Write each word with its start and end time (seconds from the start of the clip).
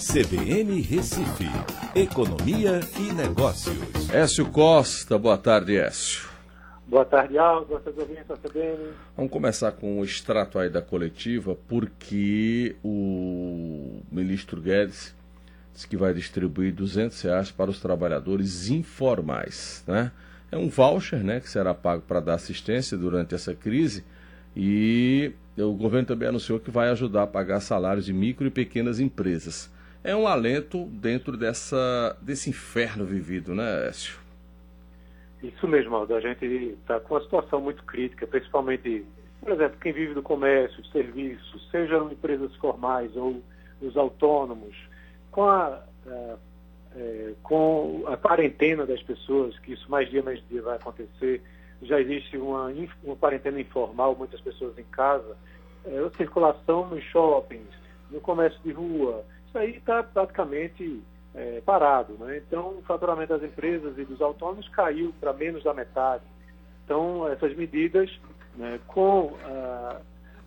CBN 0.00 0.80
Recife, 0.80 1.44
Economia 1.94 2.80
e 2.98 3.12
Negócios. 3.12 4.08
Écio 4.10 4.50
Costa, 4.50 5.18
boa 5.18 5.36
tarde, 5.36 5.76
Écio. 5.76 6.26
Boa 6.86 7.04
tarde, 7.04 7.36
Aldo, 7.36 7.66
boa 7.66 7.80
tarde, 7.80 8.00
ouvintes 8.00 8.26
da 8.26 8.34
CBN. 8.34 8.78
Vamos 9.14 9.30
começar 9.30 9.72
com 9.72 10.00
o 10.00 10.04
extrato 10.04 10.58
aí 10.58 10.70
da 10.70 10.80
coletiva, 10.80 11.54
porque 11.68 12.76
o 12.82 14.00
ministro 14.10 14.58
Guedes 14.58 15.14
disse 15.74 15.86
que 15.86 15.98
vai 15.98 16.14
distribuir 16.14 16.72
200 16.72 17.20
reais 17.20 17.50
para 17.50 17.70
os 17.70 17.78
trabalhadores 17.78 18.70
informais, 18.70 19.84
né? 19.86 20.12
É 20.50 20.56
um 20.56 20.70
voucher, 20.70 21.22
né, 21.22 21.40
que 21.40 21.50
será 21.50 21.74
pago 21.74 22.02
para 22.08 22.20
dar 22.20 22.34
assistência 22.36 22.96
durante 22.96 23.34
essa 23.34 23.54
crise 23.54 24.02
e 24.56 25.30
o 25.58 25.74
governo 25.74 26.06
também 26.06 26.30
anunciou 26.30 26.58
que 26.58 26.70
vai 26.70 26.88
ajudar 26.88 27.24
a 27.24 27.26
pagar 27.26 27.60
salários 27.60 28.06
de 28.06 28.14
micro 28.14 28.46
e 28.46 28.50
pequenas 28.50 28.98
empresas. 28.98 29.70
É 30.02 30.16
um 30.16 30.26
alento 30.26 30.86
dentro 30.86 31.36
dessa, 31.36 32.16
desse 32.22 32.50
inferno 32.50 33.04
vivido, 33.04 33.54
né, 33.54 33.88
Écio? 33.88 34.18
Isso 35.42 35.66
mesmo, 35.68 35.94
Aldo. 35.94 36.14
A 36.14 36.20
gente 36.20 36.44
está 36.44 37.00
com 37.00 37.14
uma 37.14 37.22
situação 37.22 37.60
muito 37.60 37.82
crítica, 37.84 38.26
principalmente, 38.26 39.04
por 39.40 39.52
exemplo, 39.52 39.78
quem 39.80 39.92
vive 39.92 40.14
do 40.14 40.22
comércio, 40.22 40.84
serviços, 40.86 41.68
sejam 41.70 42.10
empresas 42.10 42.54
formais 42.56 43.14
ou 43.16 43.42
os 43.80 43.96
autônomos, 43.96 44.76
com 45.30 45.44
a, 45.44 45.82
a 46.06 46.36
é, 46.94 47.34
com 47.42 48.04
a 48.06 48.16
quarentena 48.16 48.84
das 48.84 49.02
pessoas, 49.02 49.58
que 49.60 49.72
isso 49.72 49.90
mais 49.90 50.10
dia 50.10 50.22
mais 50.22 50.42
dia 50.48 50.62
vai 50.62 50.76
acontecer, 50.76 51.42
já 51.82 52.00
existe 52.00 52.36
uma, 52.36 52.72
uma 53.02 53.16
quarentena 53.16 53.60
informal, 53.60 54.14
muitas 54.16 54.40
pessoas 54.40 54.76
em 54.78 54.84
casa, 54.84 55.36
é, 55.84 56.10
circulação 56.16 56.88
nos 56.88 57.02
shoppings, 57.04 57.68
no 58.10 58.20
comércio 58.20 58.60
de 58.64 58.72
rua, 58.72 59.24
isso 59.50 59.58
aí 59.58 59.76
está 59.76 60.02
praticamente 60.02 61.02
é, 61.34 61.60
parado. 61.60 62.14
Né? 62.14 62.38
Então, 62.38 62.78
o 62.78 62.82
faturamento 62.82 63.36
das 63.36 63.42
empresas 63.42 63.98
e 63.98 64.04
dos 64.04 64.20
autônomos 64.22 64.68
caiu 64.68 65.12
para 65.20 65.32
menos 65.32 65.64
da 65.64 65.74
metade. 65.74 66.22
Então, 66.84 67.28
essas 67.28 67.54
medidas, 67.56 68.08
né, 68.56 68.80
com 68.86 69.36
a, 69.44 70.00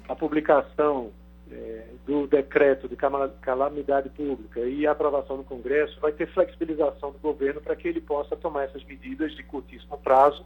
a 0.09 0.15
publicação 0.15 1.11
é, 1.51 1.85
do 2.05 2.27
decreto 2.27 2.87
de 2.87 2.95
calamidade 2.95 4.09
pública 4.09 4.61
e 4.61 4.87
a 4.87 4.91
aprovação 4.91 5.37
no 5.37 5.43
Congresso, 5.43 5.99
vai 5.99 6.13
ter 6.13 6.27
flexibilização 6.27 7.11
do 7.11 7.19
governo 7.19 7.61
para 7.61 7.75
que 7.75 7.87
ele 7.87 8.01
possa 8.01 8.35
tomar 8.37 8.63
essas 8.63 8.83
medidas 8.85 9.33
de 9.35 9.43
curtíssimo 9.43 9.97
prazo 9.97 10.45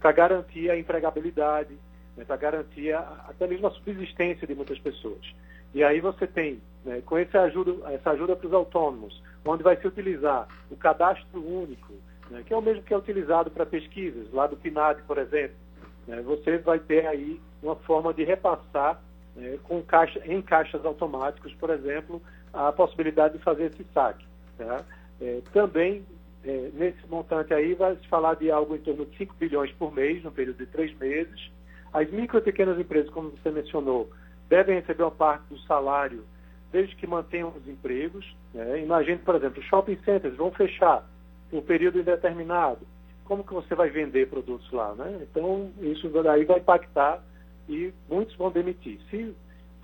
para 0.00 0.12
garantir 0.12 0.70
a 0.70 0.78
empregabilidade, 0.78 1.76
né, 2.16 2.24
para 2.24 2.36
garantir 2.36 2.92
a, 2.92 3.00
até 3.28 3.46
mesmo 3.48 3.66
a 3.66 3.70
subsistência 3.72 4.46
de 4.46 4.54
muitas 4.54 4.78
pessoas. 4.78 5.34
E 5.74 5.82
aí 5.84 6.00
você 6.00 6.26
tem, 6.26 6.60
né, 6.84 7.02
com 7.04 7.16
essa 7.16 7.42
ajuda, 7.42 7.92
essa 7.92 8.10
ajuda 8.10 8.36
para 8.36 8.46
os 8.46 8.52
autônomos, 8.52 9.22
onde 9.44 9.62
vai 9.62 9.76
se 9.76 9.86
utilizar 9.86 10.46
o 10.70 10.76
cadastro 10.76 11.40
único, 11.40 11.92
né, 12.30 12.42
que 12.46 12.52
é 12.52 12.56
o 12.56 12.62
mesmo 12.62 12.82
que 12.82 12.92
é 12.92 12.96
utilizado 12.96 13.50
para 13.50 13.64
pesquisas, 13.66 14.30
lá 14.32 14.46
do 14.46 14.56
PNAD, 14.56 15.02
por 15.02 15.18
exemplo, 15.18 15.56
né, 16.06 16.20
você 16.22 16.58
vai 16.58 16.78
ter 16.78 17.06
aí 17.06 17.40
uma 17.62 17.76
forma 17.76 18.12
de 18.12 18.24
repassar 18.24 19.00
é, 19.36 19.58
com 19.64 19.82
caixa, 19.82 20.20
em 20.24 20.42
caixas 20.42 20.84
automáticos, 20.84 21.54
por 21.54 21.70
exemplo, 21.70 22.20
a 22.52 22.72
possibilidade 22.72 23.38
de 23.38 23.44
fazer 23.44 23.66
esse 23.66 23.84
saque. 23.92 24.26
Tá? 24.56 24.84
É, 25.20 25.40
também, 25.52 26.04
é, 26.44 26.70
nesse 26.74 27.06
montante 27.08 27.54
aí, 27.54 27.74
vai 27.74 27.96
se 27.96 28.06
falar 28.08 28.34
de 28.34 28.50
algo 28.50 28.74
em 28.74 28.80
torno 28.80 29.06
de 29.06 29.16
5 29.16 29.34
bilhões 29.38 29.70
por 29.72 29.94
mês, 29.94 30.22
no 30.22 30.32
período 30.32 30.58
de 30.58 30.66
três 30.66 30.96
meses. 30.98 31.50
As 31.92 32.10
micro 32.10 32.38
e 32.38 32.42
pequenas 32.42 32.78
empresas, 32.78 33.10
como 33.10 33.30
você 33.30 33.50
mencionou, 33.50 34.10
devem 34.48 34.76
receber 34.76 35.02
uma 35.02 35.10
parte 35.10 35.44
do 35.48 35.58
salário 35.60 36.24
desde 36.72 36.94
que 36.96 37.06
mantenham 37.06 37.52
os 37.56 37.66
empregos. 37.68 38.36
Né? 38.52 38.82
Imagine, 38.82 39.18
por 39.18 39.34
exemplo, 39.34 39.62
shopping 39.62 39.98
centers 40.04 40.36
vão 40.36 40.50
fechar 40.50 41.08
por 41.50 41.58
um 41.58 41.62
período 41.62 42.00
indeterminado. 42.00 42.86
Como 43.24 43.44
que 43.44 43.52
você 43.52 43.74
vai 43.74 43.90
vender 43.90 44.28
produtos 44.28 44.70
lá? 44.72 44.94
Né? 44.94 45.20
Então, 45.22 45.70
isso 45.80 46.08
daí 46.22 46.44
vai 46.44 46.58
impactar 46.58 47.22
e 47.68 47.92
muitos 48.08 48.34
vão 48.36 48.50
demitir. 48.50 48.98
Se 49.10 49.34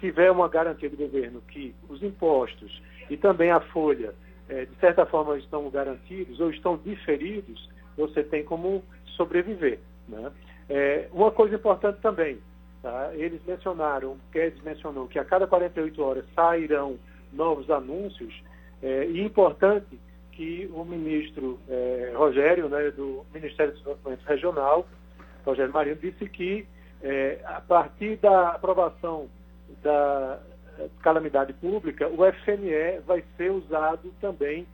tiver 0.01 0.31
uma 0.31 0.49
garantia 0.49 0.89
do 0.89 0.97
governo 0.97 1.41
que 1.49 1.75
os 1.89 2.03
impostos 2.03 2.83
e 3.11 3.17
também 3.17 3.51
a 3.51 3.61
folha, 3.61 4.15
é, 4.49 4.65
de 4.65 4.75
certa 4.77 5.07
forma, 5.07 5.39
estão 5.39 5.69
garantidos 5.71 6.41
ou 6.41 6.51
estão 6.51 6.77
diferidos, 6.77 7.69
você 7.97 8.23
tem 8.23 8.45
como 8.45 8.83
sobreviver. 9.17 9.79
Né? 10.09 10.33
É, 10.69 11.09
uma 11.13 11.31
coisa 11.31 11.55
importante 11.55 12.01
também, 12.01 12.39
tá? 12.84 13.11
eles 13.15 13.41
mencionaram, 13.47 14.19
Guedes 14.31 14.62
mencionou 14.62 15.09
que 15.09 15.19
a 15.19 15.25
cada 15.25 15.47
48 15.47 16.03
horas 16.03 16.25
sairão 16.34 16.99
novos 17.33 17.71
anúncios, 17.71 18.33
é, 18.83 19.06
e 19.06 19.25
importante 19.25 19.99
que 20.31 20.71
o 20.75 20.84
ministro 20.84 21.59
é, 21.69 22.12
Rogério, 22.15 22.69
né, 22.69 22.91
do 22.91 23.25
Ministério 23.33 23.73
do 23.73 23.78
Desenvolvimento 23.78 24.25
Regional, 24.27 24.87
Rogério 25.47 25.73
Marinho, 25.73 25.97
disse 25.97 26.28
que 26.28 26.67
é, 27.03 27.41
a 27.44 27.61
partir 27.61 28.17
da 28.17 28.50
aprovação 28.50 29.28
da 29.83 30.41
calamidade 31.00 31.53
pública, 31.55 32.09
o 32.09 32.25
FNE 32.33 33.00
vai 33.06 33.25
ser 33.37 33.50
usado 33.50 34.12
também 34.21 34.67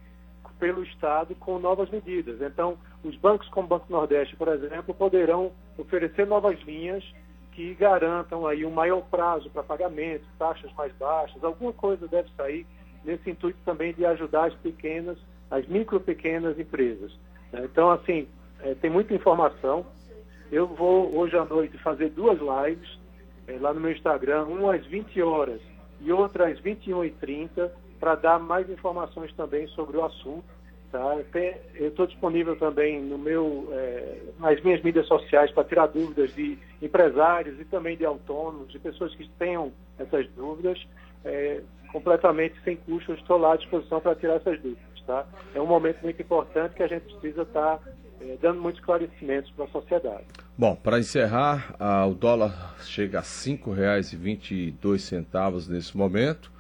pelo 0.59 0.83
Estado 0.83 1.35
com 1.37 1.59
novas 1.59 1.89
medidas. 1.91 2.41
Então, 2.41 2.77
os 3.05 3.17
bancos 3.17 3.49
como 3.49 3.67
o 3.67 3.69
Banco 3.69 3.87
Nordeste, 3.91 4.37
por 4.37 4.49
exemplo, 4.49 4.95
poderão 4.95 5.53
oferecer 5.79 6.27
novas 6.27 6.61
linhas 6.61 7.05
que 7.53 7.75
garantam 7.75 8.47
aí 8.47 8.65
um 8.65 8.71
maior 8.71 9.03
prazo 9.03 9.51
para 9.51 9.63
pagamento, 9.63 10.25
taxas 10.39 10.73
mais 10.75 10.93
baixas, 10.95 11.43
alguma 11.43 11.73
coisa 11.73 12.07
deve 12.07 12.29
sair 12.37 12.67
nesse 13.05 13.31
intuito 13.31 13.59
também 13.65 13.93
de 13.93 14.05
ajudar 14.07 14.47
as 14.47 14.55
pequenas, 14.55 15.19
as 15.51 15.67
micro 15.67 16.01
pequenas 16.01 16.59
empresas. 16.59 17.13
Então, 17.53 17.91
assim, 17.91 18.29
é, 18.63 18.75
tem 18.75 18.91
muita 18.91 19.15
informação, 19.15 19.85
eu 20.53 20.67
vou 20.67 21.15
hoje 21.17 21.37
à 21.37 21.45
noite 21.45 21.77
fazer 21.79 22.11
duas 22.11 22.39
lives 22.39 22.99
é, 23.47 23.59
lá 23.59 23.73
no 23.73 23.81
meu 23.81 23.93
Instagram, 23.93 24.45
uma 24.45 24.75
às 24.75 24.85
20 24.87 25.21
horas 25.23 25.61
e 26.01 26.13
outra 26.13 26.49
às 26.49 26.61
21h30, 26.61 27.71
para 27.99 28.15
dar 28.15 28.39
mais 28.39 28.69
informações 28.71 29.33
também 29.35 29.67
sobre 29.69 29.97
o 29.97 30.05
assunto. 30.05 30.45
Tá? 30.91 31.19
Eu 31.77 31.89
estou 31.89 32.07
disponível 32.07 32.57
também 32.57 33.01
no 33.01 33.17
meu, 33.17 33.69
é, 33.71 34.19
nas 34.41 34.61
minhas 34.63 34.83
mídias 34.83 35.07
sociais 35.07 35.53
para 35.53 35.63
tirar 35.63 35.87
dúvidas 35.87 36.35
de 36.35 36.59
empresários 36.83 37.61
e 37.61 37.65
também 37.65 37.97
de 37.97 38.05
autônomos, 38.05 38.73
de 38.73 38.79
pessoas 38.81 39.15
que 39.15 39.29
tenham 39.39 39.73
essas 39.99 40.29
dúvidas. 40.31 40.85
É, 41.25 41.61
completamente 41.93 42.57
sem 42.65 42.77
custo, 42.77 43.13
estou 43.13 43.39
lá 43.39 43.53
à 43.53 43.57
disposição 43.57 44.01
para 44.01 44.17
tirar 44.17 44.37
essas 44.37 44.61
dúvidas. 44.61 44.83
Tá? 45.07 45.25
É 45.55 45.61
um 45.61 45.67
momento 45.67 46.03
muito 46.03 46.21
importante 46.21 46.75
que 46.75 46.83
a 46.83 46.89
gente 46.89 47.05
precisa 47.05 47.43
estar 47.43 47.79
tá 47.79 47.89
é, 48.21 48.37
dando 48.43 48.61
muitos 48.61 48.81
esclarecimentos 48.81 49.53
para 49.53 49.67
a 49.67 49.69
sociedade. 49.69 50.25
Bom, 50.59 50.75
para 50.75 50.99
encerrar, 50.99 51.77
o 52.09 52.15
dólar 52.15 52.75
chega 52.81 53.19
a 53.19 53.23
R$ 53.23 53.27
5,22 53.27 55.69
nesse 55.69 55.97
momento. 55.97 56.51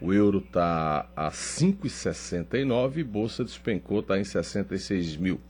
O 0.00 0.12
euro 0.12 0.38
está 0.38 1.06
a 1.16 1.30
5,69 1.30 2.98
e 2.98 3.04
bolsa 3.04 3.44
despencou, 3.44 4.00
está 4.00 4.18
em 4.18 4.24
66 4.24 5.16
mil. 5.16 5.40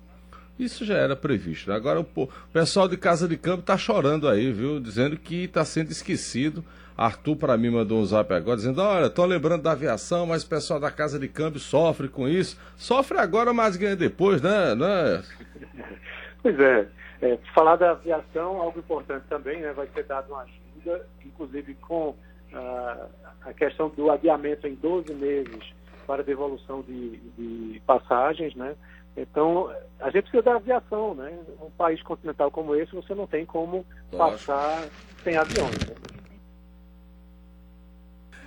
Isso 0.59 0.85
já 0.85 0.95
era 0.95 1.17
previsto. 1.17 1.73
Agora 1.73 2.01
o, 2.01 2.29
pessoal 2.53 2.89
de 2.89 2.97
Casa 2.97 3.27
de 3.27 3.37
Campo 3.37 3.61
está 3.61 3.77
chorando 3.77 4.29
aí, 4.29 4.53
viu? 4.53 4.79
Dizendo 4.79 5.17
que 5.17 5.45
está 5.45 5.65
sendo 5.65 5.91
esquecido. 5.91 6.65
Arthur 6.97 7.35
para 7.35 7.57
mim 7.57 7.71
mandou 7.71 7.99
um 7.99 8.05
zap 8.05 8.33
agora 8.33 8.57
dizendo: 8.57 8.81
Olha, 8.81 9.07
estou 9.07 9.27
lembrando 9.27 9.63
da 9.63 9.73
aviação, 9.73 10.27
mas 10.27 10.45
o 10.45 10.49
pessoal 10.49 10.79
da 10.79 10.93
Casa 10.93 11.19
de 11.19 11.27
Câmbio 11.27 11.59
sofre 11.59 12.07
com 12.07 12.29
isso. 12.29 12.57
Sofre 12.77 13.19
agora, 13.19 13.53
mas 13.53 13.77
ganha 13.77 13.97
depois, 13.97 14.41
né? 14.41 14.75
né? 14.75 15.23
Pois 16.41 16.61
é. 16.61 16.87
é. 17.23 17.39
Falar 17.55 17.77
da 17.77 17.93
aviação, 17.93 18.61
algo 18.61 18.79
importante 18.79 19.25
também, 19.31 19.63
né? 19.63 19.73
Vai 19.73 19.89
ser 19.95 20.05
dado 20.05 20.31
uma 20.31 20.43
ajuda, 20.43 21.07
inclusive 21.25 21.75
com 21.77 22.15
ah, 22.53 23.07
a 23.43 23.53
questão 23.53 23.89
do 23.89 24.11
adiamento 24.11 24.67
em 24.67 24.75
12 24.75 25.15
meses 25.15 25.73
para 26.07 26.23
devolução 26.23 26.83
de, 26.83 27.17
de 27.39 27.81
passagens, 27.87 28.55
né? 28.55 28.75
Então, 29.17 29.73
a 30.01 30.11
gente 30.11 30.23
precisa 30.23 30.43
da 30.43 30.57
aviação, 30.57 31.15
né? 31.15 31.33
Um 31.61 31.71
país 31.71 32.03
continental 32.03 32.51
como 32.51 32.75
esse, 32.75 32.93
você 32.93 33.15
não 33.15 33.27
tem 33.27 33.47
como 33.47 33.87
passar 34.11 34.89
sem 35.23 35.37
aviões. 35.37 35.79
Né? 35.87 35.95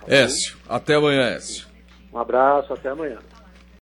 Écio, 0.06 0.58
até 0.68 0.94
amanhã, 0.94 1.30
Écio. 1.30 1.66
Um 2.12 2.18
abraço, 2.18 2.72
até 2.72 2.90
amanhã. 2.90 3.18